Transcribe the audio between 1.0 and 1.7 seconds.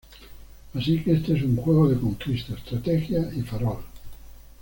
que este es un